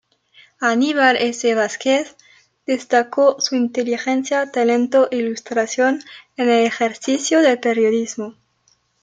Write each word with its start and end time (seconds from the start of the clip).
Aníbal 0.61 1.17
S. 1.19 1.53
Vásquez, 1.53 2.15
destacó 2.65 3.35
su 3.39 3.53
inteligencia, 3.55 4.51
talento 4.51 5.07
e 5.11 5.17
ilustración 5.17 6.01
en 6.37 6.49
el 6.49 6.65
ejercicio 6.65 7.39
del 7.41 7.59
periodismo. 7.59 8.33